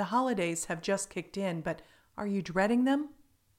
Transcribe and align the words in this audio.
The 0.00 0.06
holidays 0.06 0.64
have 0.64 0.80
just 0.80 1.10
kicked 1.10 1.36
in, 1.36 1.60
but 1.60 1.82
are 2.16 2.26
you 2.26 2.40
dreading 2.40 2.84
them? 2.84 3.10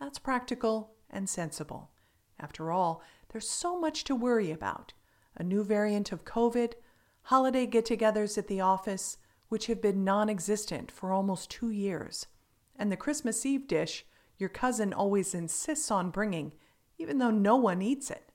That's 0.00 0.18
practical 0.18 0.96
and 1.08 1.28
sensible. 1.28 1.92
After 2.40 2.72
all, 2.72 3.04
there's 3.28 3.48
so 3.48 3.78
much 3.78 4.02
to 4.02 4.16
worry 4.16 4.50
about 4.50 4.94
a 5.36 5.44
new 5.44 5.62
variant 5.62 6.10
of 6.10 6.24
COVID, 6.24 6.72
holiday 7.22 7.66
get 7.66 7.86
togethers 7.86 8.36
at 8.36 8.48
the 8.48 8.60
office, 8.60 9.18
which 9.48 9.66
have 9.66 9.80
been 9.80 10.02
non 10.02 10.28
existent 10.28 10.90
for 10.90 11.12
almost 11.12 11.52
two 11.52 11.70
years, 11.70 12.26
and 12.74 12.90
the 12.90 12.96
Christmas 12.96 13.46
Eve 13.46 13.68
dish 13.68 14.04
your 14.36 14.48
cousin 14.48 14.92
always 14.92 15.36
insists 15.36 15.88
on 15.92 16.10
bringing, 16.10 16.52
even 16.98 17.18
though 17.18 17.30
no 17.30 17.54
one 17.54 17.80
eats 17.80 18.10
it. 18.10 18.32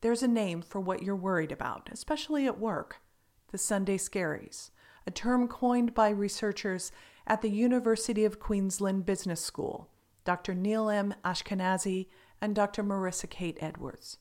There's 0.00 0.22
a 0.22 0.26
name 0.26 0.62
for 0.62 0.80
what 0.80 1.02
you're 1.02 1.14
worried 1.14 1.52
about, 1.52 1.90
especially 1.92 2.46
at 2.46 2.58
work 2.58 3.02
the 3.48 3.58
Sunday 3.58 3.98
Scaries, 3.98 4.70
a 5.06 5.10
term 5.10 5.48
coined 5.48 5.94
by 5.94 6.10
researchers 6.10 6.92
at 7.26 7.42
the 7.42 7.50
University 7.50 8.24
of 8.24 8.40
Queensland 8.40 9.06
Business 9.06 9.40
School 9.40 9.88
Dr. 10.24 10.54
Neal 10.54 10.90
M. 10.90 11.14
Ashkanasy, 11.24 12.06
and 12.40 12.54
Dr. 12.54 12.82
Marissa 12.82 13.28
Kate 13.28 13.58
Edwards. 13.60 14.18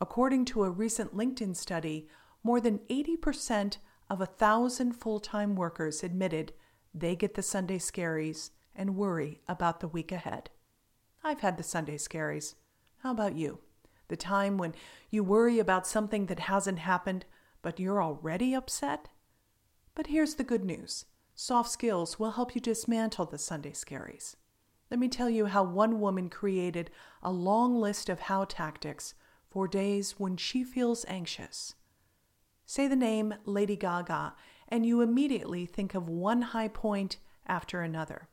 According 0.00 0.44
to 0.46 0.64
a 0.64 0.70
recent 0.70 1.16
LinkedIn 1.16 1.56
study, 1.56 2.08
more 2.42 2.60
than 2.60 2.80
80% 2.90 3.78
of 4.10 4.20
a 4.20 4.26
thousand 4.26 4.92
full 4.92 5.20
time 5.20 5.56
workers 5.56 6.02
admitted 6.02 6.52
they 6.92 7.16
get 7.16 7.34
the 7.34 7.42
Sunday 7.42 7.78
scaries 7.78 8.50
and 8.74 8.96
worry 8.96 9.40
about 9.48 9.80
the 9.80 9.88
week 9.88 10.12
ahead. 10.12 10.50
I've 11.22 11.40
had 11.40 11.56
the 11.56 11.62
Sunday 11.62 11.96
scaries. 11.96 12.54
How 12.98 13.12
about 13.12 13.36
you? 13.36 13.60
The 14.08 14.16
time 14.16 14.58
when 14.58 14.74
you 15.10 15.24
worry 15.24 15.58
about 15.58 15.86
something 15.86 16.26
that 16.26 16.40
hasn't 16.40 16.80
happened, 16.80 17.24
but 17.62 17.80
you're 17.80 18.02
already 18.02 18.54
upset? 18.54 19.08
But 19.94 20.08
here's 20.08 20.34
the 20.34 20.44
good 20.44 20.64
news 20.64 21.06
soft 21.36 21.70
skills 21.70 22.18
will 22.18 22.32
help 22.32 22.54
you 22.54 22.60
dismantle 22.60 23.26
the 23.26 23.38
Sunday 23.38 23.72
scaries. 23.72 24.36
Let 24.90 25.00
me 25.00 25.08
tell 25.08 25.30
you 25.30 25.46
how 25.46 25.64
one 25.64 26.00
woman 26.00 26.28
created 26.28 26.90
a 27.22 27.32
long 27.32 27.80
list 27.80 28.08
of 28.08 28.20
how 28.20 28.44
tactics 28.44 29.14
for 29.48 29.66
days 29.68 30.12
when 30.18 30.36
she 30.36 30.64
feels 30.64 31.04
anxious. 31.08 31.74
Say 32.66 32.88
the 32.88 32.96
name 32.96 33.34
Lady 33.44 33.76
Gaga, 33.76 34.34
and 34.68 34.84
you 34.84 35.00
immediately 35.00 35.66
think 35.66 35.94
of 35.94 36.08
one 36.08 36.42
high 36.42 36.68
point 36.68 37.18
after 37.46 37.80
another. 37.80 38.28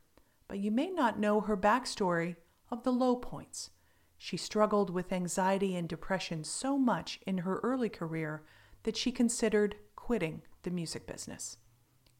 But 0.48 0.58
you 0.58 0.70
may 0.70 0.90
not 0.90 1.18
know 1.18 1.40
her 1.40 1.56
backstory 1.56 2.36
of 2.70 2.82
the 2.82 2.92
low 2.92 3.16
points. 3.16 3.70
She 4.18 4.36
struggled 4.36 4.90
with 4.90 5.12
anxiety 5.12 5.76
and 5.76 5.88
depression 5.88 6.44
so 6.44 6.78
much 6.78 7.20
in 7.26 7.38
her 7.38 7.58
early 7.58 7.88
career 7.88 8.42
that 8.84 8.96
she 8.96 9.12
considered 9.12 9.76
quitting 9.96 10.42
the 10.62 10.70
music 10.70 11.06
business. 11.06 11.56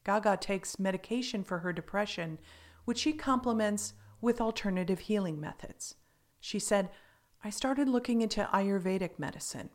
Gaga 0.05 0.39
takes 0.39 0.79
medication 0.79 1.45
for 1.45 1.59
her 1.59 1.73
depression, 1.73 2.39
which 2.85 2.99
she 2.99 3.13
complements 3.13 3.95
with 4.21 4.41
alternative 4.41 5.01
healing 5.01 5.41
methods. 5.41 5.95
She 6.41 6.59
said, 6.59 6.91
I 7.45 7.51
started 7.51 7.89
looking 7.89 8.23
into 8.23 8.49
Ayurvedic 8.53 9.19
medicine. 9.19 9.71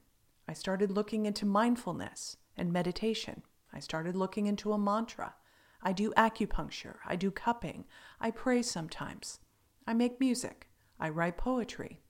I 0.48 0.54
started 0.54 0.92
looking 0.92 1.26
into 1.26 1.46
mindfulness 1.46 2.38
and 2.56 2.72
meditation. 2.72 3.44
I 3.74 3.80
started 3.80 4.16
looking 4.16 4.48
into 4.48 4.72
a 4.72 4.78
mantra. 4.78 5.36
I 5.82 5.94
do 5.94 6.12
acupuncture. 6.18 6.96
I 7.06 7.16
do 7.16 7.30
cupping. 7.30 7.86
I 8.20 8.32
pray 8.32 8.62
sometimes. 8.62 9.40
I 9.86 9.94
make 9.94 10.20
music. 10.20 10.70
I 11.00 11.10
write 11.10 11.38
poetry. 11.38 12.02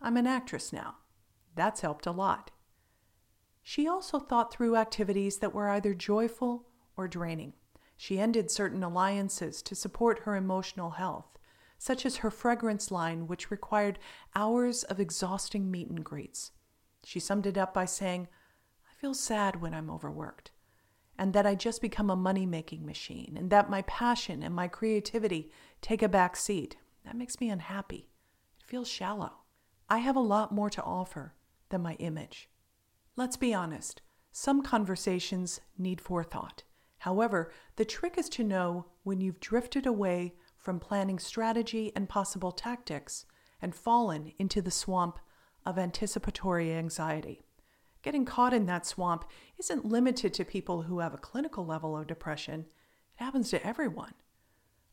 I'm 0.00 0.16
an 0.16 0.26
actress 0.26 0.72
now. 0.72 0.96
That's 1.54 1.80
helped 1.80 2.06
a 2.06 2.12
lot. 2.12 2.50
She 3.68 3.88
also 3.88 4.20
thought 4.20 4.52
through 4.52 4.76
activities 4.76 5.38
that 5.38 5.52
were 5.52 5.68
either 5.70 5.92
joyful 5.92 6.68
or 6.96 7.08
draining. 7.08 7.54
She 7.96 8.20
ended 8.20 8.48
certain 8.48 8.84
alliances 8.84 9.60
to 9.62 9.74
support 9.74 10.20
her 10.20 10.36
emotional 10.36 10.90
health 10.90 11.36
such 11.76 12.06
as 12.06 12.18
her 12.18 12.30
fragrance 12.30 12.92
line, 12.92 13.26
which 13.26 13.50
required 13.50 13.98
hours 14.36 14.84
of 14.84 15.00
exhausting 15.00 15.68
meet 15.68 15.88
and 15.88 16.04
greets. 16.04 16.52
She 17.02 17.18
summed 17.18 17.44
it 17.44 17.58
up 17.58 17.74
by 17.74 17.86
saying, 17.86 18.28
I 18.88 18.94
feel 19.00 19.14
sad 19.14 19.60
when 19.60 19.74
I'm 19.74 19.90
overworked, 19.90 20.52
and 21.18 21.32
that 21.32 21.44
I 21.44 21.56
just 21.56 21.82
become 21.82 22.08
a 22.08 22.14
money 22.14 22.46
making 22.46 22.86
machine, 22.86 23.34
and 23.36 23.50
that 23.50 23.68
my 23.68 23.82
passion 23.82 24.44
and 24.44 24.54
my 24.54 24.68
creativity 24.68 25.50
take 25.80 26.02
a 26.02 26.08
back 26.08 26.36
seat. 26.36 26.76
That 27.04 27.16
makes 27.16 27.40
me 27.40 27.50
unhappy. 27.50 28.10
It 28.60 28.64
feels 28.64 28.86
shallow. 28.86 29.32
I 29.88 29.98
have 29.98 30.14
a 30.14 30.20
lot 30.20 30.52
more 30.52 30.70
to 30.70 30.84
offer 30.84 31.34
than 31.68 31.82
my 31.82 31.94
image. 31.94 32.48
Let's 33.18 33.38
be 33.38 33.54
honest, 33.54 34.02
some 34.30 34.62
conversations 34.62 35.62
need 35.78 36.02
forethought. 36.02 36.64
However, 36.98 37.50
the 37.76 37.86
trick 37.86 38.18
is 38.18 38.28
to 38.30 38.44
know 38.44 38.86
when 39.04 39.22
you've 39.22 39.40
drifted 39.40 39.86
away 39.86 40.34
from 40.58 40.78
planning 40.78 41.18
strategy 41.18 41.92
and 41.96 42.10
possible 42.10 42.52
tactics 42.52 43.24
and 43.62 43.74
fallen 43.74 44.32
into 44.38 44.60
the 44.60 44.70
swamp 44.70 45.18
of 45.64 45.78
anticipatory 45.78 46.74
anxiety. 46.74 47.40
Getting 48.02 48.26
caught 48.26 48.52
in 48.52 48.66
that 48.66 48.84
swamp 48.84 49.24
isn't 49.58 49.86
limited 49.86 50.34
to 50.34 50.44
people 50.44 50.82
who 50.82 50.98
have 50.98 51.14
a 51.14 51.18
clinical 51.18 51.64
level 51.64 51.96
of 51.96 52.06
depression, 52.06 52.66
it 53.18 53.24
happens 53.24 53.48
to 53.48 53.66
everyone. 53.66 54.12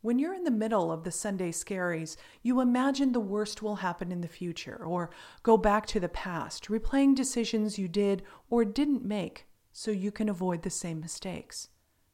When 0.03 0.19
you're 0.19 0.33
in 0.33 0.43
the 0.43 0.51
middle 0.51 0.91
of 0.91 1.05
the 1.05 1.11
Sunday 1.11 1.53
scaries, 1.53 2.17
you 2.41 2.59
imagine 2.59 3.13
the 3.13 3.21
worst 3.21 3.61
will 3.61 3.77
happen 3.77 4.11
in 4.11 4.19
the 4.19 4.27
future 4.27 4.75
or 4.75 5.09
go 5.43 5.55
back 5.55 5.85
to 5.85 5.99
the 6.01 6.09
past, 6.09 6.67
replaying 6.67 7.15
decisions 7.15 7.79
you 7.79 7.87
did 7.87 8.21
or 8.49 8.65
didn't 8.65 9.05
make 9.05 9.47
so 9.71 9.91
you 9.91 10.11
can 10.11 10.27
avoid 10.27 10.63
the 10.63 10.69
same 10.69 10.99
mistakes. 10.99 11.69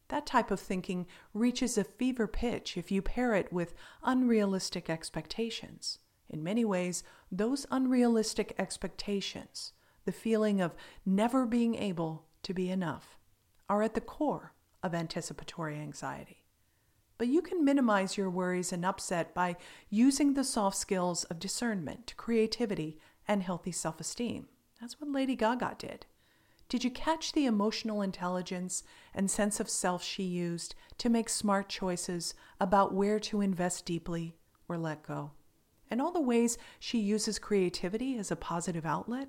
That 0.10 0.28
type 0.28 0.52
of 0.52 0.60
thinking 0.60 1.08
reaches 1.34 1.80
a 1.80 1.84
fever 1.84 2.28
pitch 2.28 2.78
if 2.78 2.92
you 2.92 3.02
pair 3.02 3.34
it 3.34 3.52
with 3.52 3.74
unrealistic 4.04 4.88
expectations. 4.88 5.98
In 6.30 6.44
many 6.44 6.64
ways, 6.64 7.04
those 7.32 7.66
unrealistic 7.72 8.54
expectations, 8.60 9.74
the 10.06 10.12
feeling 10.12 10.62
of 10.62 10.76
never 11.08 11.44
being 11.48 11.74
able 11.74 12.28
to 12.44 12.54
be 12.54 12.70
enough, 12.70 13.18
are 13.68 13.82
at 13.82 13.96
the 13.96 14.00
core 14.00 14.54
of 14.84 14.94
anticipatory 14.94 15.80
anxiety. 15.80 16.39
But 17.20 17.28
you 17.28 17.42
can 17.42 17.66
minimize 17.66 18.16
your 18.16 18.30
worries 18.30 18.72
and 18.72 18.86
upset 18.86 19.36
by 19.36 19.58
using 19.90 20.34
the 20.34 20.44
soft 20.46 20.78
skills 20.78 21.26
of 21.26 21.38
discernment, 21.38 22.14
creativity, 22.16 22.98
and 23.28 23.44
healthy 23.44 23.74
self 23.74 24.00
esteem. 24.00 24.48
That's 24.80 25.02
what 25.02 25.12
Lady 25.12 25.36
Gaga 25.36 25.76
did. 25.78 26.06
Did 26.70 26.86
you 26.86 26.90
catch 26.90 27.34
the 27.34 27.46
emotional 27.46 28.02
intelligence 28.02 28.84
and 29.14 29.30
sense 29.30 29.60
of 29.60 29.70
self 29.70 30.02
she 30.02 30.24
used 30.24 30.76
to 30.98 31.10
make 31.10 31.28
smart 31.28 31.68
choices 31.68 32.36
about 32.58 32.94
where 32.94 33.20
to 33.20 33.42
invest 33.42 33.86
deeply 33.86 34.38
or 34.70 34.78
let 34.78 35.04
go? 35.04 35.32
And 35.92 36.02
all 36.02 36.14
the 36.14 36.22
ways 36.22 36.58
she 36.80 37.00
uses 37.00 37.38
creativity 37.38 38.18
as 38.18 38.32
a 38.32 38.38
positive 38.38 38.86
outlet? 38.86 39.28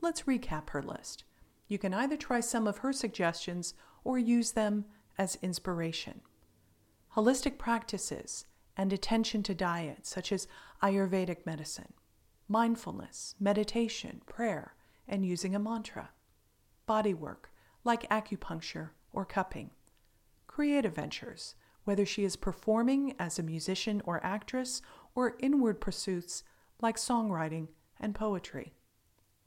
Let's 0.00 0.22
recap 0.22 0.70
her 0.70 0.82
list. 0.82 1.24
You 1.66 1.78
can 1.78 1.92
either 1.94 2.16
try 2.16 2.38
some 2.38 2.68
of 2.68 2.78
her 2.78 2.92
suggestions 2.92 3.74
or 4.04 4.18
use 4.18 4.52
them 4.52 4.84
as 5.18 5.36
inspiration. 5.42 6.20
Holistic 7.18 7.58
practices 7.58 8.44
and 8.76 8.92
attention 8.92 9.42
to 9.42 9.52
diet, 9.52 10.06
such 10.06 10.30
as 10.30 10.46
Ayurvedic 10.84 11.44
medicine, 11.44 11.92
mindfulness, 12.46 13.34
meditation, 13.40 14.22
prayer, 14.24 14.76
and 15.08 15.26
using 15.26 15.52
a 15.52 15.58
mantra 15.58 16.10
body 16.86 17.12
work, 17.12 17.50
like 17.82 18.08
acupuncture 18.08 18.90
or 19.12 19.24
cupping. 19.24 19.70
Creative 20.46 20.94
ventures, 20.94 21.56
whether 21.82 22.06
she 22.06 22.22
is 22.22 22.36
performing 22.36 23.16
as 23.18 23.36
a 23.36 23.42
musician 23.42 24.00
or 24.04 24.24
actress, 24.24 24.80
or 25.16 25.34
inward 25.40 25.80
pursuits 25.80 26.44
like 26.80 26.98
songwriting 26.98 27.66
and 27.98 28.14
poetry. 28.14 28.74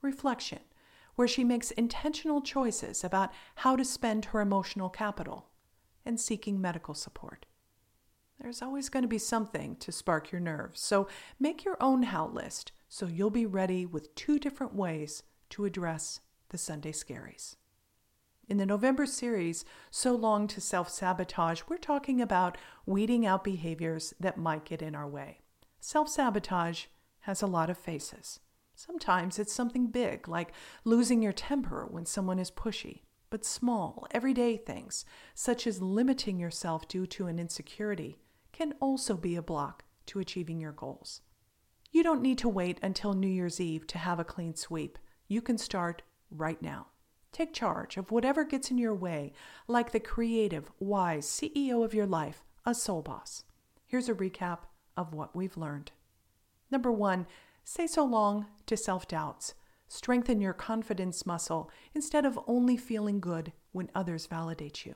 Reflection, 0.01 0.59
where 1.15 1.25
she 1.25 1.45
makes 1.45 1.71
intentional 1.71 2.41
choices 2.41 3.01
about 3.01 3.31
how 3.55 3.77
to 3.77 3.85
spend 3.85 4.25
her 4.25 4.41
emotional 4.41 4.89
capital, 4.89 5.47
and 6.05 6.19
seeking 6.19 6.59
medical 6.59 6.93
support. 6.93 7.45
There's 8.51 8.61
always 8.61 8.89
going 8.89 9.03
to 9.03 9.07
be 9.07 9.17
something 9.17 9.77
to 9.77 9.93
spark 9.93 10.33
your 10.33 10.41
nerves, 10.41 10.81
so 10.81 11.07
make 11.39 11.63
your 11.63 11.77
own 11.79 12.03
how 12.03 12.27
list 12.27 12.73
so 12.89 13.05
you'll 13.05 13.29
be 13.29 13.45
ready 13.45 13.85
with 13.85 14.13
two 14.13 14.37
different 14.37 14.75
ways 14.75 15.23
to 15.51 15.63
address 15.63 16.19
the 16.49 16.57
Sunday 16.57 16.91
Scaries. 16.91 17.55
In 18.49 18.57
the 18.57 18.65
November 18.65 19.05
series, 19.05 19.63
So 19.89 20.13
Long 20.13 20.49
to 20.49 20.59
Self 20.59 20.89
Sabotage, 20.89 21.61
we're 21.69 21.77
talking 21.77 22.19
about 22.19 22.57
weeding 22.85 23.25
out 23.25 23.45
behaviors 23.45 24.13
that 24.19 24.37
might 24.37 24.65
get 24.65 24.81
in 24.81 24.95
our 24.95 25.07
way. 25.07 25.39
Self 25.79 26.09
sabotage 26.09 26.87
has 27.21 27.41
a 27.41 27.47
lot 27.47 27.69
of 27.69 27.77
faces. 27.77 28.41
Sometimes 28.75 29.39
it's 29.39 29.53
something 29.53 29.87
big, 29.87 30.27
like 30.27 30.51
losing 30.83 31.21
your 31.21 31.31
temper 31.31 31.87
when 31.89 32.05
someone 32.05 32.37
is 32.37 32.51
pushy, 32.51 33.03
but 33.29 33.45
small, 33.45 34.07
everyday 34.11 34.57
things, 34.57 35.05
such 35.33 35.65
as 35.65 35.81
limiting 35.81 36.37
yourself 36.37 36.85
due 36.89 37.05
to 37.05 37.27
an 37.27 37.39
insecurity, 37.39 38.17
can 38.61 38.75
also 38.79 39.17
be 39.17 39.35
a 39.35 39.41
block 39.41 39.85
to 40.05 40.19
achieving 40.19 40.59
your 40.59 40.71
goals. 40.71 41.21
You 41.91 42.03
don't 42.03 42.21
need 42.21 42.37
to 42.37 42.47
wait 42.47 42.77
until 42.83 43.13
New 43.13 43.27
Year's 43.27 43.59
Eve 43.59 43.87
to 43.87 43.97
have 43.97 44.19
a 44.19 44.23
clean 44.23 44.53
sweep. 44.55 44.99
You 45.27 45.41
can 45.41 45.57
start 45.57 46.03
right 46.29 46.61
now. 46.61 46.85
Take 47.31 47.55
charge 47.55 47.97
of 47.97 48.11
whatever 48.11 48.43
gets 48.43 48.69
in 48.69 48.77
your 48.77 48.93
way, 48.93 49.33
like 49.67 49.91
the 49.91 49.99
creative, 49.99 50.69
wise 50.79 51.25
CEO 51.25 51.83
of 51.83 51.95
your 51.95 52.05
life, 52.05 52.43
a 52.63 52.75
soul 52.75 53.01
boss. 53.01 53.45
Here's 53.87 54.07
a 54.07 54.13
recap 54.13 54.59
of 54.95 55.11
what 55.11 55.35
we've 55.35 55.57
learned. 55.57 55.91
Number 56.69 56.91
one, 56.91 57.25
say 57.63 57.87
so 57.87 58.05
long 58.05 58.45
to 58.67 58.77
self 58.77 59.07
doubts. 59.07 59.55
Strengthen 59.87 60.39
your 60.39 60.53
confidence 60.53 61.25
muscle 61.25 61.71
instead 61.95 62.27
of 62.27 62.39
only 62.45 62.77
feeling 62.77 63.19
good 63.19 63.53
when 63.71 63.89
others 63.95 64.27
validate 64.27 64.85
you. 64.85 64.93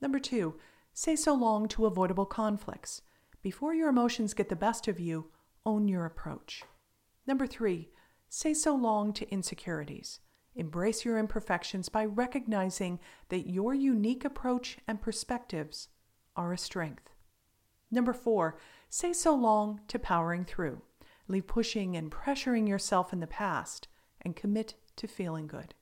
Number 0.00 0.18
two, 0.18 0.54
say 0.98 1.14
so 1.14 1.34
long 1.34 1.68
to 1.68 1.84
avoidable 1.84 2.24
conflicts. 2.24 3.02
Before 3.42 3.74
your 3.74 3.90
emotions 3.90 4.32
get 4.32 4.48
the 4.48 4.56
best 4.56 4.88
of 4.88 4.98
you, 4.98 5.26
own 5.66 5.88
your 5.88 6.06
approach. 6.06 6.64
Number 7.26 7.46
three, 7.46 7.90
say 8.30 8.54
so 8.54 8.74
long 8.74 9.12
to 9.12 9.30
insecurities. 9.30 10.20
Embrace 10.54 11.04
your 11.04 11.18
imperfections 11.18 11.90
by 11.90 12.06
recognizing 12.06 12.98
that 13.28 13.46
your 13.46 13.74
unique 13.74 14.24
approach 14.24 14.78
and 14.88 15.02
perspectives 15.02 15.88
are 16.34 16.54
a 16.54 16.58
strength. 16.58 17.10
Number 17.90 18.14
four, 18.14 18.56
say 18.88 19.12
so 19.12 19.34
long 19.34 19.82
to 19.88 19.98
powering 19.98 20.46
through. 20.46 20.80
Leave 21.28 21.46
pushing 21.46 21.94
and 21.94 22.10
pressuring 22.10 22.66
yourself 22.66 23.12
in 23.12 23.20
the 23.20 23.26
past 23.26 23.86
and 24.22 24.34
commit 24.34 24.76
to 24.96 25.06
feeling 25.06 25.46
good. 25.46 25.74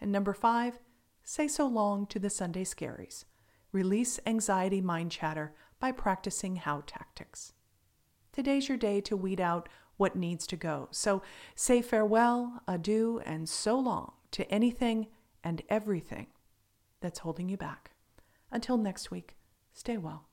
And 0.00 0.10
number 0.10 0.32
five, 0.32 0.78
say 1.22 1.48
so 1.48 1.66
long 1.66 2.06
to 2.06 2.18
the 2.18 2.30
Sunday 2.30 2.64
scaries. 2.64 3.26
Release 3.74 4.20
anxiety 4.24 4.80
mind 4.80 5.10
chatter 5.10 5.52
by 5.80 5.90
practicing 5.90 6.54
how 6.54 6.84
tactics. 6.86 7.54
Today's 8.32 8.68
your 8.68 8.78
day 8.78 9.00
to 9.00 9.16
weed 9.16 9.40
out 9.40 9.68
what 9.96 10.14
needs 10.14 10.46
to 10.46 10.56
go. 10.56 10.86
So 10.92 11.22
say 11.56 11.82
farewell, 11.82 12.60
adieu, 12.68 13.20
and 13.26 13.48
so 13.48 13.76
long 13.76 14.12
to 14.30 14.48
anything 14.48 15.08
and 15.42 15.60
everything 15.68 16.28
that's 17.00 17.18
holding 17.18 17.48
you 17.48 17.56
back. 17.56 17.90
Until 18.52 18.76
next 18.76 19.10
week, 19.10 19.34
stay 19.72 19.96
well. 19.96 20.28